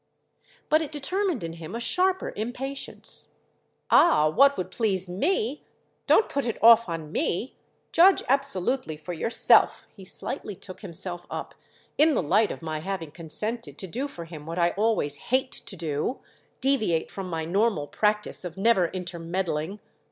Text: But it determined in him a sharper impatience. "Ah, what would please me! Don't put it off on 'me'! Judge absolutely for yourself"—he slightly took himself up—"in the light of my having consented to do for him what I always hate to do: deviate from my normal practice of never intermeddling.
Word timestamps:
But 0.67 0.81
it 0.81 0.91
determined 0.91 1.43
in 1.43 1.53
him 1.53 1.75
a 1.75 1.79
sharper 1.79 2.33
impatience. 2.35 3.27
"Ah, 3.91 4.31
what 4.31 4.57
would 4.57 4.71
please 4.71 5.07
me! 5.07 5.63
Don't 6.07 6.27
put 6.27 6.47
it 6.47 6.57
off 6.63 6.89
on 6.89 7.11
'me'! 7.11 7.55
Judge 7.91 8.23
absolutely 8.27 8.97
for 8.97 9.13
yourself"—he 9.13 10.03
slightly 10.03 10.55
took 10.55 10.81
himself 10.81 11.27
up—"in 11.29 12.15
the 12.15 12.23
light 12.23 12.51
of 12.51 12.63
my 12.63 12.79
having 12.79 13.11
consented 13.11 13.77
to 13.77 13.85
do 13.85 14.07
for 14.07 14.25
him 14.25 14.47
what 14.47 14.57
I 14.57 14.71
always 14.71 15.17
hate 15.17 15.51
to 15.51 15.75
do: 15.75 16.19
deviate 16.61 17.11
from 17.11 17.29
my 17.29 17.45
normal 17.45 17.85
practice 17.85 18.43
of 18.43 18.57
never 18.57 18.87
intermeddling. 18.87 19.79